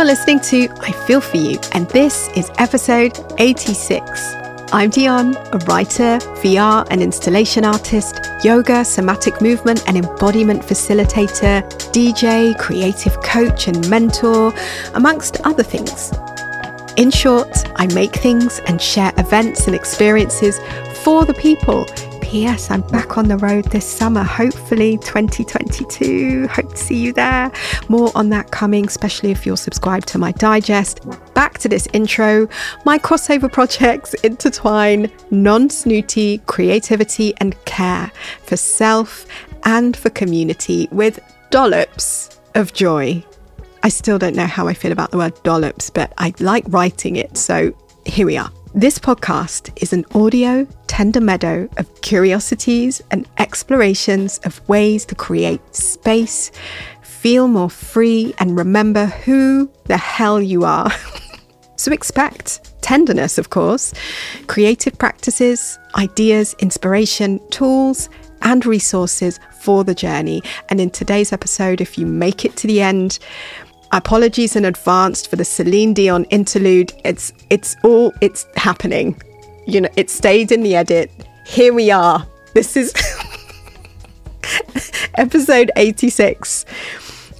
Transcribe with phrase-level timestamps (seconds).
[0.00, 4.00] You're listening to I Feel For You, and this is episode 86.
[4.72, 12.58] I'm Dion, a writer, VR and installation artist, yoga, somatic movement and embodiment facilitator, DJ,
[12.58, 14.54] creative coach and mentor,
[14.94, 16.14] amongst other things.
[16.96, 20.58] In short, I make things and share events and experiences
[21.04, 21.84] for the people
[22.30, 22.70] P.S.
[22.70, 26.46] I'm back on the road this summer, hopefully 2022.
[26.46, 27.50] Hope to see you there.
[27.88, 31.00] More on that coming, especially if you're subscribed to my digest.
[31.34, 32.48] Back to this intro.
[32.84, 38.12] My crossover projects intertwine non snooty creativity and care
[38.44, 39.26] for self
[39.64, 41.18] and for community with
[41.50, 43.24] dollops of joy.
[43.82, 47.16] I still don't know how I feel about the word dollops, but I like writing
[47.16, 47.74] it, so
[48.06, 48.52] here we are.
[48.72, 50.64] This podcast is an audio
[51.00, 56.52] tender meadow of curiosities and explorations of ways to create space,
[57.00, 60.92] feel more free, and remember who the hell you are.
[61.76, 63.94] so expect tenderness, of course,
[64.46, 68.10] creative practices, ideas, inspiration, tools,
[68.42, 70.42] and resources for the journey.
[70.68, 73.18] And in today's episode, if you make it to the end,
[73.92, 76.92] Apologies in advance for the Celine Dion interlude.
[77.04, 79.20] It's it's all it's happening.
[79.70, 81.12] You know, it stayed in the edit.
[81.46, 82.26] Here we are.
[82.54, 82.92] This is
[85.14, 86.64] episode 86.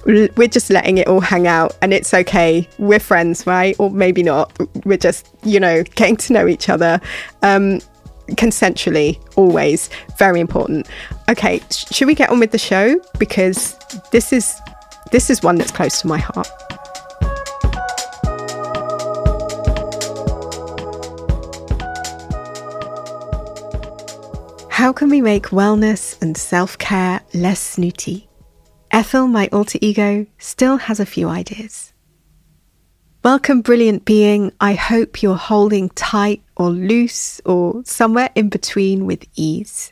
[0.05, 2.69] We're just letting it all hang out and it's okay.
[2.79, 3.75] We're friends, right?
[3.79, 4.57] Or maybe not.
[4.85, 7.01] We're just, you know, getting to know each other.
[7.41, 7.81] Um,
[8.29, 10.87] consensually, always very important.
[11.27, 12.95] Okay, sh- should we get on with the show?
[13.19, 13.77] Because
[14.13, 14.57] this is
[15.11, 16.47] this is one that's close to my heart.
[24.71, 28.29] How can we make wellness and self care less snooty?
[28.89, 31.91] Ethel, my alter ego, still has a few ideas.
[33.21, 34.53] Welcome, brilliant being.
[34.61, 39.91] I hope you're holding tight or loose or somewhere in between with ease.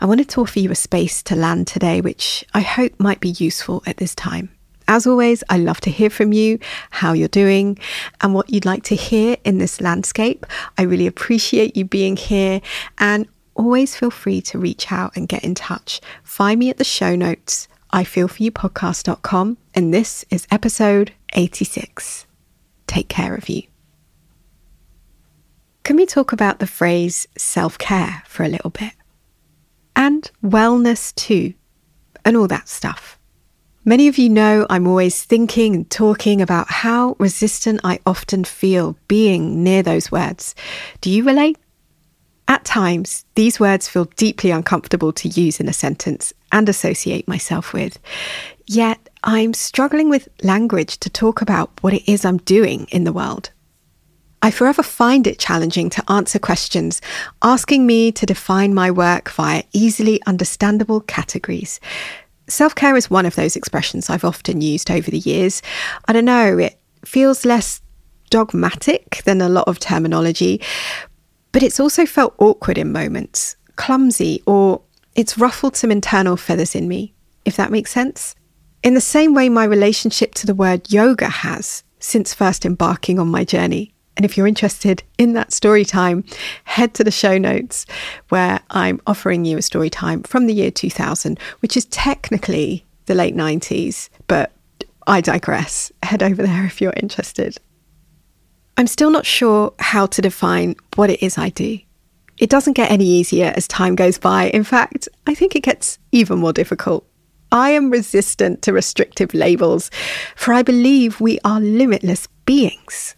[0.00, 3.36] I wanted to offer you a space to land today, which I hope might be
[3.38, 4.48] useful at this time.
[4.88, 6.58] As always, I love to hear from you,
[6.90, 7.78] how you're doing,
[8.22, 10.46] and what you'd like to hear in this landscape.
[10.78, 12.62] I really appreciate you being here
[12.96, 16.00] and always feel free to reach out and get in touch.
[16.22, 22.26] Find me at the show notes, ifeelforyoupodcast.com, and this is episode 86.
[22.86, 23.64] Take care of you.
[25.82, 28.92] Can we talk about the phrase self care for a little bit?
[29.96, 31.54] And wellness too,
[32.24, 33.18] and all that stuff.
[33.84, 38.98] Many of you know I'm always thinking and talking about how resistant I often feel
[39.08, 40.54] being near those words.
[41.00, 41.56] Do you relate?
[42.48, 47.74] At times, these words feel deeply uncomfortable to use in a sentence and associate myself
[47.74, 47.98] with.
[48.66, 53.12] Yet, I'm struggling with language to talk about what it is I'm doing in the
[53.12, 53.50] world.
[54.40, 57.02] I forever find it challenging to answer questions
[57.42, 61.80] asking me to define my work via easily understandable categories.
[62.46, 65.60] Self care is one of those expressions I've often used over the years.
[66.06, 67.82] I don't know, it feels less
[68.30, 70.62] dogmatic than a lot of terminology,
[71.52, 74.82] but it's also felt awkward in moments, clumsy, or
[75.14, 77.14] it's ruffled some internal feathers in me,
[77.44, 78.34] if that makes sense.
[78.82, 83.28] In the same way, my relationship to the word yoga has since first embarking on
[83.28, 83.92] my journey.
[84.16, 86.24] And if you're interested in that story time,
[86.64, 87.86] head to the show notes
[88.28, 93.14] where I'm offering you a story time from the year 2000, which is technically the
[93.14, 94.52] late 90s, but
[95.06, 95.90] I digress.
[96.02, 97.58] Head over there if you're interested.
[98.78, 101.80] I'm still not sure how to define what it is I do.
[102.36, 104.50] It doesn't get any easier as time goes by.
[104.50, 107.04] In fact, I think it gets even more difficult.
[107.50, 109.90] I am resistant to restrictive labels,
[110.36, 113.16] for I believe we are limitless beings.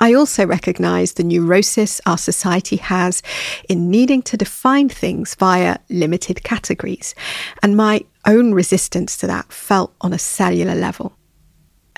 [0.00, 3.22] I also recognize the neurosis our society has
[3.68, 7.14] in needing to define things via limited categories,
[7.62, 11.17] and my own resistance to that felt on a cellular level.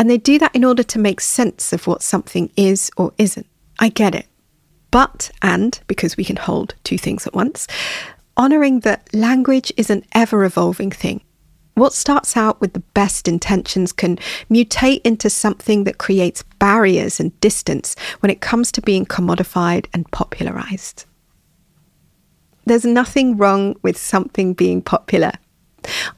[0.00, 3.46] And they do that in order to make sense of what something is or isn't.
[3.78, 4.26] I get it.
[4.90, 7.68] But, and because we can hold two things at once,
[8.36, 11.20] honouring that language is an ever evolving thing
[11.80, 14.16] what starts out with the best intentions can
[14.50, 20.10] mutate into something that creates barriers and distance when it comes to being commodified and
[20.10, 21.06] popularized.
[22.66, 25.32] There's nothing wrong with something being popular.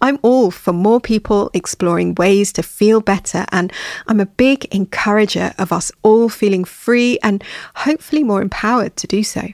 [0.01, 3.73] I'm all for more people exploring ways to feel better, and
[4.07, 7.43] I'm a big encourager of us all feeling free and
[7.77, 9.49] hopefully more empowered to do so.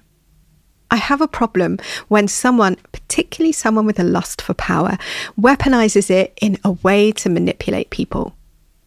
[0.91, 1.79] I have a problem
[2.09, 4.97] when someone, particularly someone with a lust for power,
[5.39, 8.35] weaponizes it in a way to manipulate people.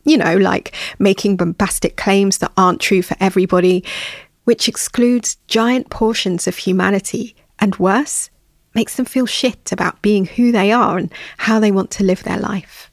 [0.03, 3.83] You know, like making bombastic claims that aren't true for everybody,
[4.45, 8.31] which excludes giant portions of humanity, and worse,
[8.73, 12.23] makes them feel shit about being who they are and how they want to live
[12.23, 12.89] their life.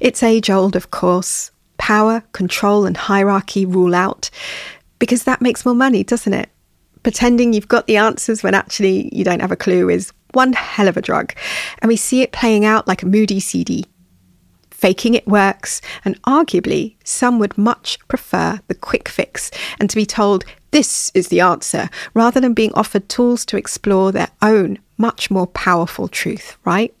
[0.00, 1.50] It's age old, of course.
[1.76, 4.30] Power, control, and hierarchy rule out
[4.98, 6.50] because that makes more money, doesn't it?
[7.02, 10.88] Pretending you've got the answers when actually you don't have a clue is one hell
[10.88, 11.34] of a drug.
[11.80, 13.84] And we see it playing out like a moody CD.
[14.70, 20.06] Faking it works, and arguably, some would much prefer the quick fix and to be
[20.06, 25.30] told this is the answer rather than being offered tools to explore their own much
[25.30, 26.94] more powerful truth, right?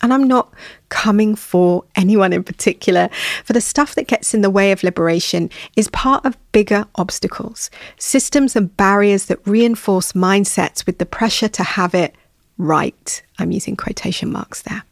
[0.00, 0.52] And I'm not
[0.90, 3.08] coming for anyone in particular,
[3.44, 7.68] for the stuff that gets in the way of liberation is part of bigger obstacles,
[7.98, 12.14] systems and barriers that reinforce mindsets with the pressure to have it
[12.58, 13.22] right.
[13.38, 14.84] I'm using quotation marks there.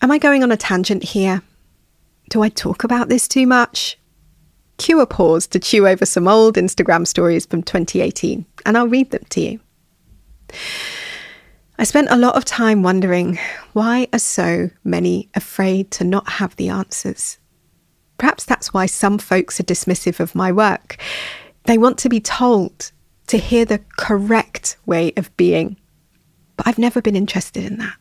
[0.00, 1.42] Am I going on a tangent here?
[2.30, 3.98] Do I talk about this too much?
[4.78, 9.10] Cue a pause to chew over some old Instagram stories from 2018, and I'll read
[9.10, 9.60] them to you.
[11.78, 13.38] I spent a lot of time wondering
[13.72, 17.38] why are so many afraid to not have the answers?
[18.18, 20.96] Perhaps that's why some folks are dismissive of my work.
[21.64, 22.92] They want to be told
[23.28, 25.76] to hear the correct way of being.
[26.56, 27.96] But I've never been interested in that.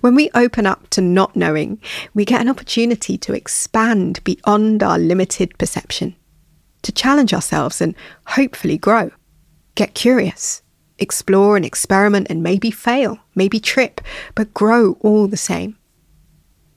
[0.00, 1.80] When we open up to not knowing,
[2.14, 6.14] we get an opportunity to expand beyond our limited perception,
[6.82, 7.94] to challenge ourselves and
[8.26, 9.10] hopefully grow.
[9.74, 10.62] Get curious,
[10.98, 14.00] explore and experiment and maybe fail, maybe trip,
[14.34, 15.76] but grow all the same.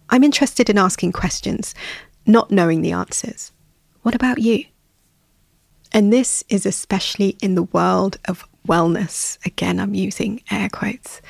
[0.09, 1.75] I'm interested in asking questions,
[2.25, 3.51] not knowing the answers.
[4.01, 4.65] What about you?
[5.92, 9.44] And this is especially in the world of wellness.
[9.45, 11.21] Again, I'm using air quotes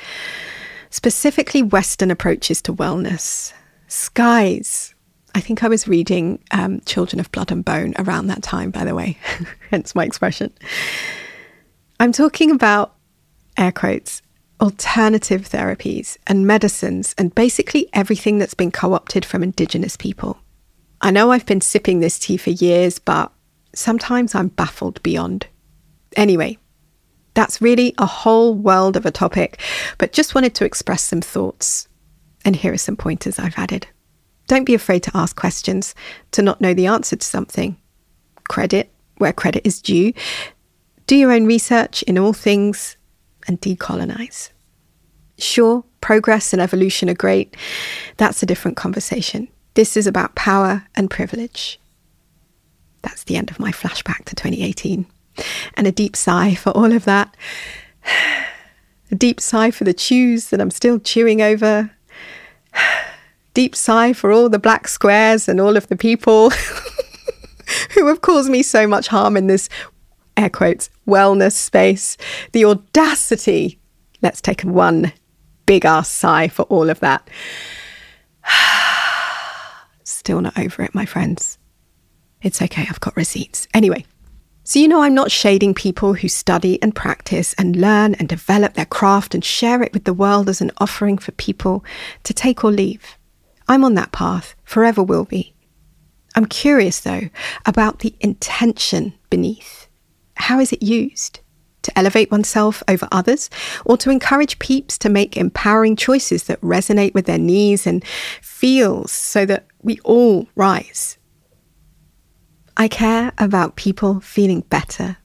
[0.89, 3.53] specifically Western approaches to wellness.
[3.87, 4.93] Skies.
[5.35, 8.83] I think I was reading um, Children of Blood and Bone around that time, by
[8.83, 9.17] the way,
[9.69, 10.51] hence my expression.
[11.99, 12.95] I'm talking about,
[13.57, 14.21] air quotes,
[14.61, 20.39] alternative therapies and medicines and basically everything that's been co opted from Indigenous people.
[21.01, 23.31] I know I've been sipping this tea for years, but
[23.73, 25.47] sometimes I'm baffled beyond.
[26.15, 26.57] Anyway,
[27.39, 29.61] that's really a whole world of a topic,
[29.97, 31.87] but just wanted to express some thoughts.
[32.43, 33.87] And here are some pointers I've added.
[34.47, 35.95] Don't be afraid to ask questions,
[36.31, 37.77] to not know the answer to something.
[38.49, 40.11] Credit where credit is due.
[41.07, 42.97] Do your own research in all things
[43.47, 44.49] and decolonize.
[45.37, 47.55] Sure, progress and evolution are great.
[48.17, 49.47] That's a different conversation.
[49.75, 51.79] This is about power and privilege.
[53.01, 55.05] That's the end of my flashback to 2018
[55.75, 57.35] and a deep sigh for all of that.
[59.11, 61.91] A deep sigh for the chews that I'm still chewing over.
[63.53, 66.51] Deep sigh for all the black squares and all of the people
[67.93, 69.69] who have caused me so much harm in this
[70.37, 72.17] air quotes wellness space.
[72.51, 73.79] The audacity.
[74.21, 75.11] Let's take one
[75.65, 77.27] big ass sigh for all of that.
[80.03, 81.57] Still not over it, my friends.
[82.41, 83.67] It's okay, I've got receipts.
[83.73, 84.05] Anyway,
[84.69, 88.75] so, you know, I'm not shading people who study and practice and learn and develop
[88.75, 91.83] their craft and share it with the world as an offering for people
[92.21, 93.17] to take or leave.
[93.67, 95.55] I'm on that path, forever will be.
[96.35, 97.29] I'm curious, though,
[97.65, 99.87] about the intention beneath.
[100.35, 101.39] How is it used?
[101.81, 103.49] To elevate oneself over others,
[103.85, 108.05] or to encourage peeps to make empowering choices that resonate with their needs and
[108.39, 111.17] feels so that we all rise
[112.79, 115.17] I care about people feeling better,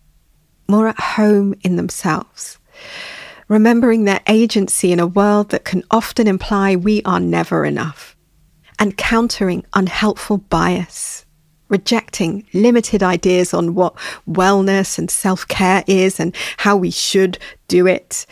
[0.67, 2.59] more at home in themselves,
[3.47, 8.17] remembering their agency in a world that can often imply we are never enough,
[8.81, 11.27] and countering unhelpful bias,
[11.69, 13.95] rejecting limited ideas on what
[14.29, 18.27] wellness and self care is and how we should do it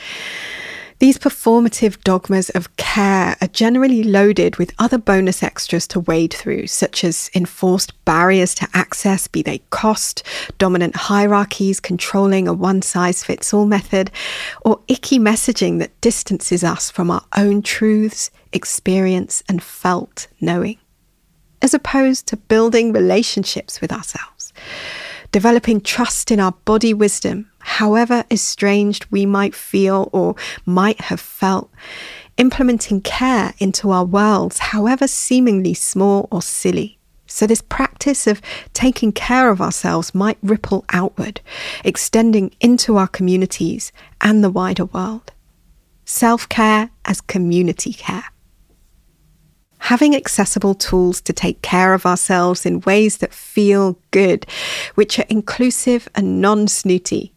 [1.03, 6.65] these performative dogmas of care are generally loaded with other bonus extras to wade through,
[6.69, 10.23] such as enforced barriers to access, be they cost,
[10.59, 14.13] dominant hierarchies controlling a one size fits all method,
[14.65, 20.79] or icky messaging that distances us from our own truths, experience, and felt knowing,
[21.63, 24.53] as opposed to building relationships with ourselves.
[25.33, 30.35] Developing trust in our body wisdom, however estranged we might feel or
[30.67, 31.71] might have felt,
[32.37, 36.99] implementing care into our worlds, however seemingly small or silly.
[37.27, 38.43] So, this practice of
[38.75, 41.41] taking care of ourselves might ripple outward,
[41.83, 43.91] extending into our communities
[44.21, 45.33] and the wider world.
[46.05, 48.25] Self care as community care.
[49.87, 54.47] having accessible tools to take care of ourselves in ways that feel good,
[54.95, 57.32] which are inclusive and non snooty.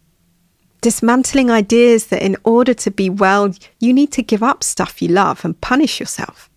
[0.86, 5.08] Dismantling ideas that in order to be well, you need to give up stuff you
[5.08, 6.48] love and punish yourself.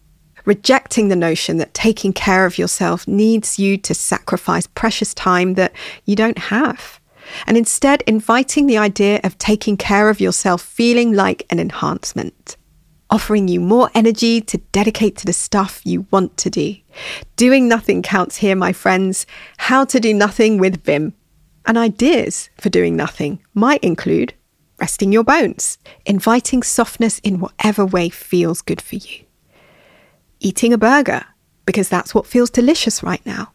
[0.44, 5.73] Rejecting the notion that taking care of yourself needs you to sacrifice precious time that
[6.04, 7.00] you don't have.
[7.47, 12.58] And instead, inviting the idea of taking care of yourself feeling like an enhancement
[13.11, 16.76] offering you more energy to dedicate to the stuff you want to do.
[17.37, 19.25] Doing nothing counts here, my friends.
[19.56, 21.14] How to do nothing with Vim.
[21.68, 24.34] And ideas for doing nothing might include
[24.80, 29.25] resting your bones, inviting softness in whatever way feels good for you,
[30.40, 31.25] eating a burger,
[31.66, 33.52] because that's what feels delicious right now,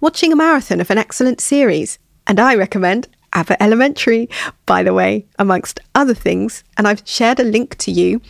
[0.00, 4.28] watching a marathon of an excellent series, and I recommend Abbott Elementary,
[4.64, 6.62] by the way, amongst other things.
[6.76, 8.20] And I've shared a link to you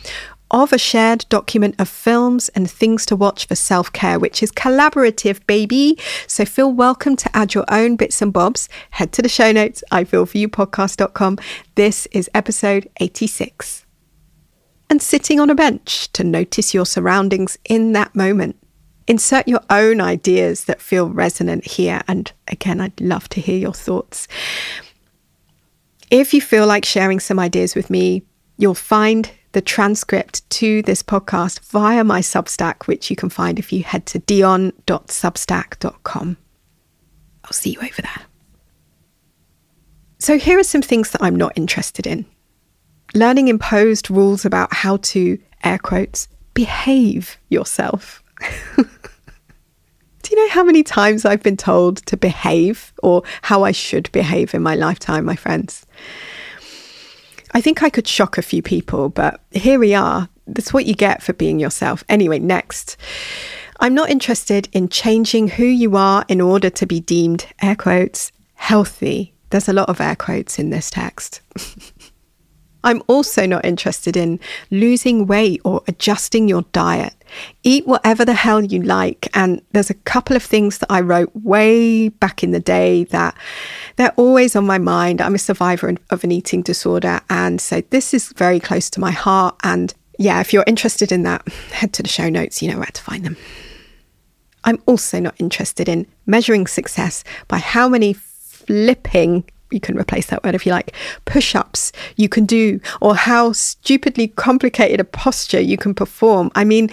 [0.51, 4.51] of a shared document of films and things to watch for self care, which is
[4.51, 5.97] collaborative, baby.
[6.27, 8.69] So feel welcome to add your own bits and bobs.
[8.91, 11.37] Head to the show notes, ifeelforyoupodcast.com.
[11.75, 13.85] This is episode 86.
[14.89, 18.55] And sitting on a bench to notice your surroundings in that moment.
[19.07, 22.01] Insert your own ideas that feel resonant here.
[22.07, 24.27] And again, I'd love to hear your thoughts.
[26.11, 28.23] If you feel like sharing some ideas with me,
[28.57, 33.71] you'll find the transcript to this podcast via my Substack, which you can find if
[33.71, 36.37] you head to dion.substack.com.
[37.45, 38.21] I'll see you over there.
[40.19, 42.25] So, here are some things that I'm not interested in
[43.13, 48.21] learning imposed rules about how to, air quotes, behave yourself.
[48.75, 48.83] Do
[50.31, 54.53] you know how many times I've been told to behave or how I should behave
[54.53, 55.84] in my lifetime, my friends?
[57.55, 60.27] I think I could shock a few people, but here we are.
[60.45, 62.03] That's what you get for being yourself.
[62.09, 62.97] Anyway, next.
[63.79, 68.33] I'm not interested in changing who you are in order to be deemed, air quotes,
[68.55, 69.33] healthy.
[69.51, 71.39] There's a lot of air quotes in this text.
[72.85, 74.39] I'm also not interested in
[74.69, 77.13] losing weight or adjusting your diet.
[77.63, 79.27] Eat whatever the hell you like.
[79.33, 83.35] And there's a couple of things that I wrote way back in the day that
[83.95, 85.19] they're always on my mind.
[85.19, 87.19] I'm a survivor of an eating disorder.
[87.29, 89.55] And so this is very close to my heart.
[89.63, 92.61] And yeah, if you're interested in that, head to the show notes.
[92.61, 93.35] You know where to find them.
[94.63, 100.43] I'm also not interested in measuring success by how many flipping you can replace that
[100.43, 100.95] word if you like,
[101.25, 106.51] push ups you can do, or how stupidly complicated a posture you can perform.
[106.55, 106.89] I mean,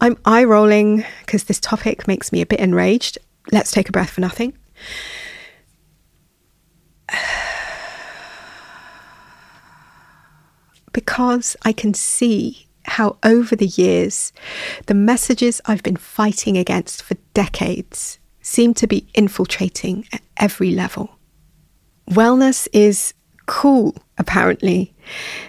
[0.00, 3.18] I'm eye rolling because this topic makes me a bit enraged.
[3.52, 4.52] Let's take a breath for nothing.
[10.92, 14.32] because I can see how over the years,
[14.86, 21.15] the messages I've been fighting against for decades seem to be infiltrating at every level
[22.10, 23.14] wellness is
[23.46, 24.94] cool, apparently,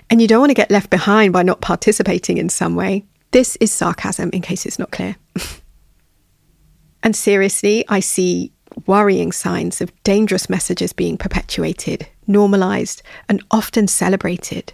[0.10, 3.06] and you don't want to get left behind by not participating in some way.
[3.32, 5.16] This is sarcasm, in case it's not clear.
[7.04, 8.52] and seriously, I see
[8.86, 14.74] worrying signs of dangerous messages being perpetuated, normalized, and often celebrated.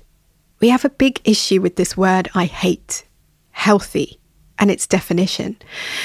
[0.60, 3.06] We have a big issue with this word I hate
[3.52, 4.20] healthy
[4.60, 5.58] and its definition,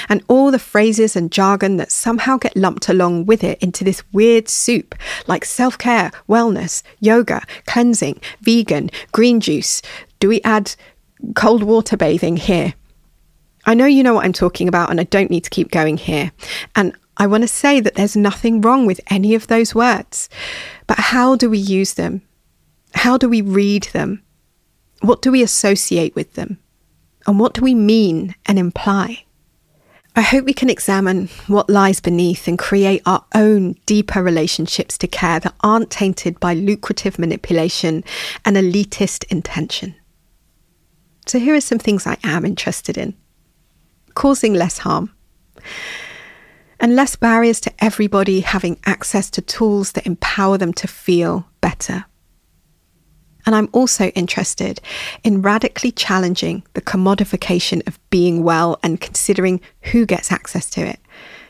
[0.09, 4.03] and all the phrases and jargon that somehow get lumped along with it into this
[4.11, 4.95] weird soup
[5.27, 9.81] like self care, wellness, yoga, cleansing, vegan, green juice.
[10.19, 10.75] Do we add
[11.35, 12.73] cold water bathing here?
[13.65, 15.97] I know you know what I'm talking about, and I don't need to keep going
[15.97, 16.31] here.
[16.75, 20.29] And I want to say that there's nothing wrong with any of those words.
[20.87, 22.21] But how do we use them?
[22.93, 24.23] How do we read them?
[25.01, 26.57] What do we associate with them?
[27.27, 29.25] And what do we mean and imply?
[30.15, 35.07] I hope we can examine what lies beneath and create our own deeper relationships to
[35.07, 38.03] care that aren't tainted by lucrative manipulation
[38.43, 39.95] and elitist intention.
[41.25, 43.15] So, here are some things I am interested in
[44.15, 45.13] causing less harm
[46.79, 52.05] and less barriers to everybody having access to tools that empower them to feel better.
[53.49, 54.79] And I'm also interested
[55.23, 59.59] in radically challenging the commodification of being well and considering
[59.91, 60.99] who gets access to it,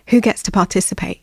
[0.08, 1.22] who gets to participate,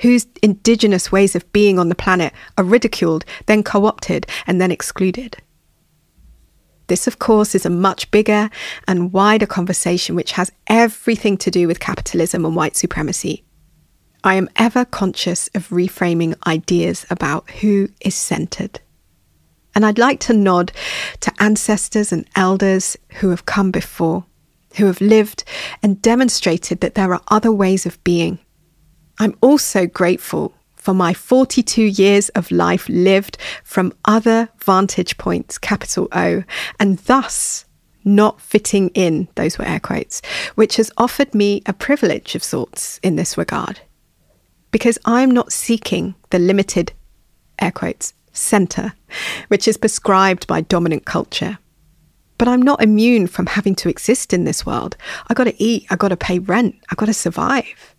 [0.00, 4.70] whose indigenous ways of being on the planet are ridiculed, then co opted, and then
[4.70, 5.38] excluded.
[6.88, 8.50] This, of course, is a much bigger
[8.86, 13.42] and wider conversation which has everything to do with capitalism and white supremacy.
[14.22, 18.80] I am ever conscious of reframing ideas about who is centered.
[19.74, 20.72] And I'd like to nod
[21.20, 24.24] to ancestors and elders who have come before.
[24.76, 25.44] who have lived
[25.82, 28.38] and demonstrated that there are other ways of being.
[29.18, 36.08] I'm also grateful for my 42 years of life lived from other vantage points, capital
[36.12, 36.42] O,
[36.78, 37.66] and thus
[38.02, 40.22] not fitting in, those were air quotes,
[40.54, 43.80] which has offered me a privilege of sorts in this regard.
[44.70, 46.92] Because I'm not seeking the limited,
[47.58, 48.94] air quotes, centre,
[49.48, 51.58] which is prescribed by dominant culture.
[52.38, 54.96] But I'm not immune from having to exist in this world.
[55.28, 57.94] I got to eat, I got to pay rent, I got to survive.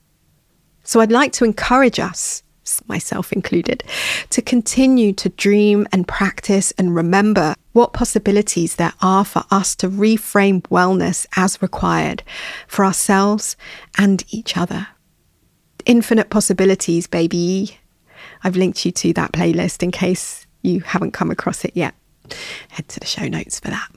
[0.83, 2.43] So I'd like to encourage us
[2.88, 3.83] myself included,
[4.29, 9.89] to continue to dream and practice and remember what possibilities there are for us to
[9.89, 12.24] reframe wellness as required
[12.67, 13.55] for ourselves
[13.98, 14.88] and each other.
[15.86, 17.77] Infinite possibilities, baby.
[18.43, 21.95] I've linked you to that playlist in case you haven't come across it yet.
[22.69, 23.89] Head to the show notes for that.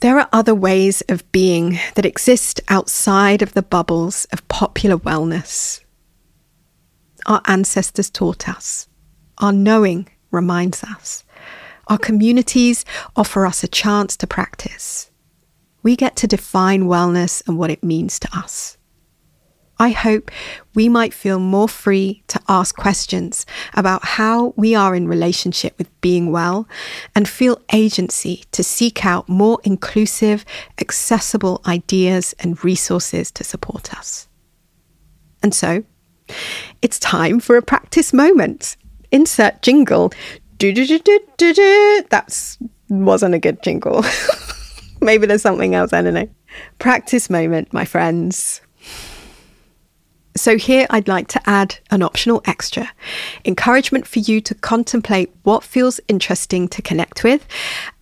[0.00, 5.80] There are other ways of being that exist outside of the bubbles of popular wellness
[7.28, 8.88] our ancestors taught us.
[9.36, 11.24] Our knowing reminds us.
[11.86, 15.10] Our communities offer us a chance to practice.
[15.82, 18.77] We get to define wellness and what it means to us.
[19.80, 20.30] I hope
[20.74, 25.88] we might feel more free to ask questions about how we are in relationship with
[26.00, 26.68] being well
[27.14, 30.44] and feel agency to seek out more inclusive,
[30.80, 34.28] accessible ideas and resources to support us.
[35.42, 35.84] And so,
[36.82, 38.76] it's time for a practice moment.
[39.12, 40.12] Insert jingle.
[42.10, 42.56] That
[42.88, 44.04] wasn't a good jingle.
[45.00, 45.92] Maybe there's something else.
[45.92, 46.28] I don't know.
[46.80, 48.60] Practice moment, my friends.
[50.38, 52.92] So, here I'd like to add an optional extra
[53.44, 57.44] encouragement for you to contemplate what feels interesting to connect with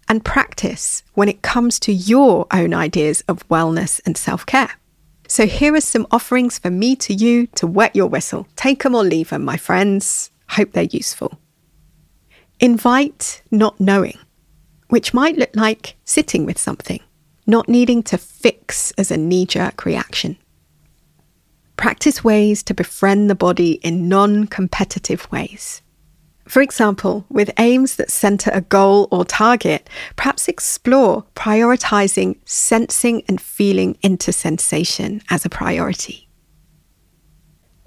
[0.07, 4.73] and practice when it comes to your own ideas of wellness and self care.
[5.28, 8.47] So here are some offerings for me to you to wet your whistle.
[8.54, 10.30] Take them or leave them, my friends.
[10.50, 11.39] Hope they're useful.
[12.60, 14.19] Invite not knowing,
[14.89, 17.00] which might look like sitting with something,
[17.47, 20.37] not needing to fix as a knee jerk reaction.
[21.76, 25.82] Practice ways to befriend the body in non competitive ways.
[26.49, 33.41] For example, with aims that center a goal or target, perhaps explore prioritizing sensing and
[33.41, 36.28] feeling into sensation as a priority.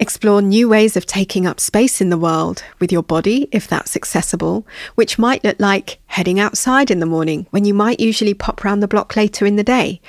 [0.02, 3.95] Explore new ways of taking up space in the world with your body, if that's
[3.95, 8.63] accessible, which might look like heading outside in the morning when you might usually pop
[8.63, 9.99] round the block later in the day,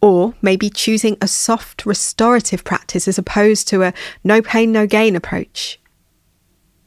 [0.00, 3.92] or maybe choosing a soft restorative practice as opposed to a
[4.24, 5.78] no pain, no gain approach.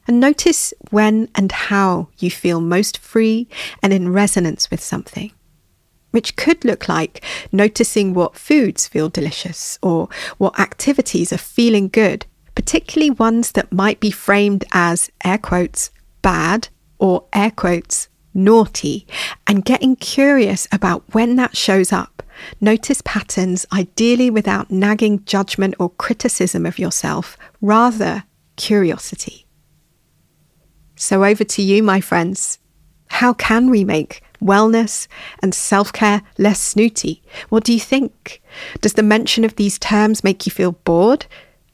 [0.08, 3.48] And notice when and how you feel most free
[3.82, 5.32] and in resonance with something,
[6.12, 12.26] which could look like noticing what foods feel delicious or what activities are feeling good,
[12.56, 16.68] particularly ones that might be framed as air quotes bad
[17.00, 19.06] or air quotes naughty,
[19.48, 22.23] and getting curious about when that shows up.
[22.62, 28.24] Notice patterns, ideally without nagging judgment or criticism of yourself, rather
[28.56, 29.46] curiosity.
[30.96, 32.60] So, over to you, my friends.
[33.10, 35.08] How can we make wellness
[35.42, 37.22] and self care less snooty?
[37.50, 38.42] What do you think?
[38.82, 41.26] Does the mention of these terms make you feel bored,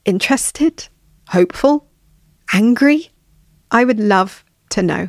[0.04, 0.88] interested,
[1.28, 1.86] hopeful,
[2.52, 3.10] angry?
[3.70, 5.08] I would love to know.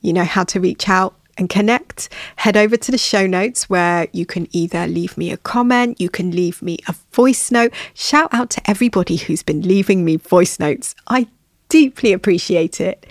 [0.00, 4.08] You know how to reach out and connect, head over to the show notes where
[4.12, 7.72] you can either leave me a comment, you can leave me a voice note.
[7.94, 10.94] Shout out to everybody who's been leaving me voice notes.
[11.06, 11.28] I
[11.68, 13.06] deeply appreciate it.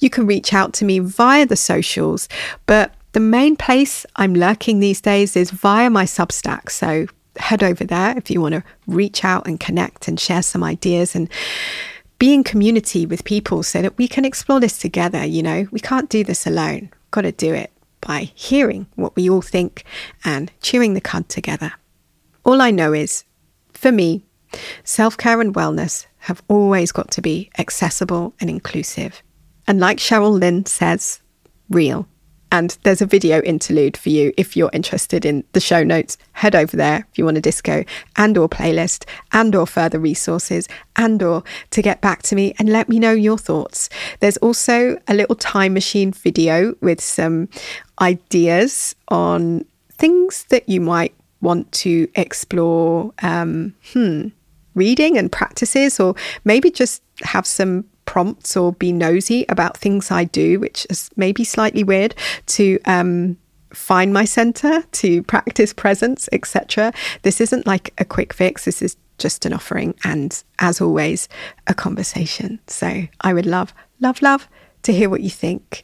[0.00, 2.28] You can reach out to me via the socials,
[2.66, 6.70] but the main place I'm lurking these days is via my Substack.
[6.70, 10.62] So head over there if you want to reach out and connect and share some
[10.62, 11.28] ideas and
[12.18, 15.24] be in community with people so that we can explore this together.
[15.24, 16.90] You know, we can't do this alone.
[17.10, 19.84] Got to do it by hearing what we all think
[20.24, 21.72] and chewing the cud together.
[22.44, 23.24] All I know is,
[23.72, 24.24] for me,
[24.84, 29.22] self care and wellness have always got to be accessible and inclusive.
[29.66, 31.20] And like Cheryl Lynn says,
[31.68, 32.06] real.
[32.52, 36.18] And there's a video interlude for you if you're interested in the show notes.
[36.32, 37.84] Head over there if you want a disco
[38.16, 42.68] and or playlist and or further resources and or to get back to me and
[42.68, 43.88] let me know your thoughts.
[44.20, 47.48] There's also a little time machine video with some
[48.00, 53.12] ideas on things that you might want to explore.
[53.22, 54.28] Um, hmm,
[54.74, 60.24] reading and practices, or maybe just have some prompts or be nosy about things I
[60.24, 62.14] do, which is maybe slightly weird
[62.46, 63.36] to um,
[63.72, 66.92] find my center, to practice presence, etc.
[67.22, 68.64] This isn't like a quick fix.
[68.64, 71.28] This is just an offering and as always
[71.66, 72.58] a conversation.
[72.66, 74.48] So I would love love love
[74.82, 75.82] to hear what you think.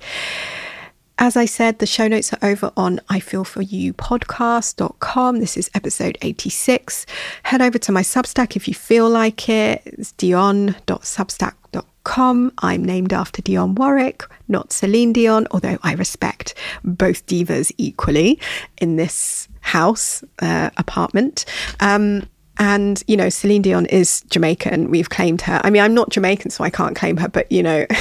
[1.19, 5.39] As I said, the show notes are over on ifeelforyoupodcast.com.
[5.39, 7.07] This is episode 86.
[7.45, 9.81] Head over to my Substack if you feel like it.
[9.87, 12.53] It's dion.substack.com.
[12.59, 16.53] I'm named after Dionne Warwick, not Celine Dion, although I respect
[16.85, 18.39] both divas equally
[18.77, 21.47] in this house, uh, apartment.
[21.81, 24.91] Um, and, you know, Celine Dion is Jamaican.
[24.91, 25.63] We've claimed her.
[25.65, 27.87] I mean, I'm not Jamaican, so I can't claim her, but, you know.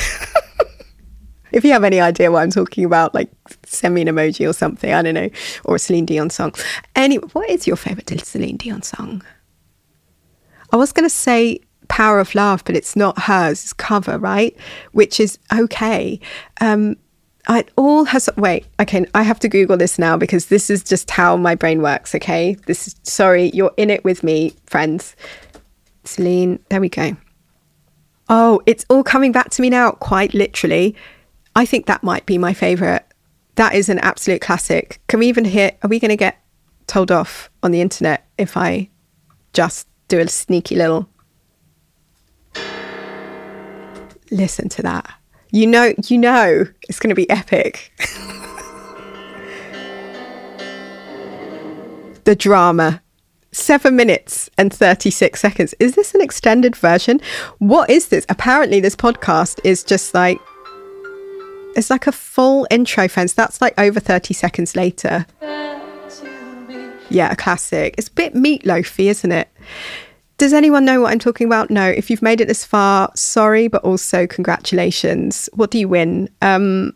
[1.56, 3.32] if you have any idea what I'm talking about, like
[3.66, 4.94] send me an emoji or something.
[4.94, 5.30] I don't know,
[5.64, 6.54] or a Celine Dion song.
[6.96, 9.24] Anyway, what is your favorite Celine Dion song?
[10.72, 13.64] I was going to say Power of Love, but it's not hers.
[13.64, 14.56] It's cover, right?
[14.92, 16.20] Which is okay.
[16.60, 16.98] Um,
[17.78, 21.38] all has wait okay i have to google this now because this is just how
[21.38, 25.16] my brain works okay this is sorry you're in it with me friends
[26.06, 27.16] celine there we go
[28.30, 30.96] oh it's all coming back to me now quite literally
[31.56, 33.06] I think that might be my favorite.
[33.56, 35.00] That is an absolute classic.
[35.08, 35.72] Can we even hear?
[35.82, 36.44] Are we going to get
[36.88, 38.90] told off on the internet if I
[39.54, 41.10] just do a sneaky little
[44.30, 45.14] listen to that?
[45.52, 47.94] You know, you know, it's going to be epic.
[52.26, 53.02] the drama.
[53.54, 55.74] Seven minutes and 36 seconds.
[55.80, 57.22] Is this an extended version?
[57.60, 58.26] What is this?
[58.28, 60.42] Apparently, this podcast is just like
[61.76, 63.34] it's like a full intro, friends.
[63.34, 65.26] That's like over 30 seconds later.
[67.10, 67.96] Yeah, a classic.
[67.98, 69.50] It's a bit meatloafy, isn't it?
[70.38, 71.70] Does anyone know what I'm talking about?
[71.70, 71.88] No.
[71.88, 75.50] If you've made it this far, sorry, but also congratulations.
[75.54, 76.30] What do you win?
[76.42, 76.94] Um,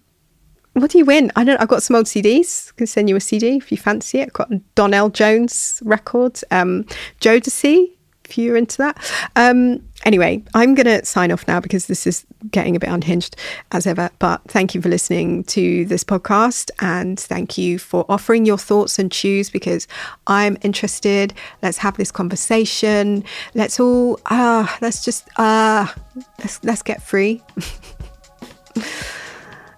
[0.73, 1.31] what do you win?
[1.35, 1.59] I don't.
[1.61, 2.71] I've got some old CDs.
[2.71, 4.27] I can send you a CD if you fancy it.
[4.27, 6.43] I've got Donell Jones records.
[6.51, 6.85] Um,
[7.21, 7.95] Jodeci
[8.29, 8.97] if you're into that.
[9.35, 13.35] Um, anyway, I'm going to sign off now because this is getting a bit unhinged
[13.71, 14.09] as ever.
[14.19, 18.99] But thank you for listening to this podcast and thank you for offering your thoughts
[18.99, 19.87] and choose because
[20.27, 21.33] I'm interested.
[21.61, 23.23] Let's have this conversation.
[23.55, 27.41] Let's all, ah, uh, let's just, ah, uh, let's, let's get free.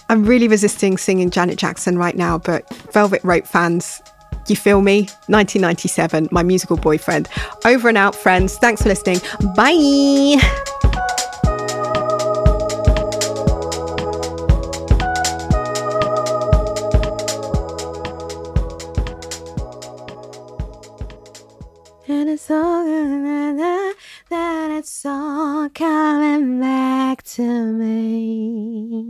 [0.09, 4.01] I'm really resisting singing Janet Jackson right now, but Velvet Rope fans,
[4.47, 5.01] you feel me?
[5.27, 7.27] 1997, my musical boyfriend.
[7.65, 8.57] Over and out, friends.
[8.57, 9.19] Thanks for listening.
[9.55, 10.39] Bye.
[22.07, 22.85] And it's all
[24.31, 29.01] that it's all coming back to me.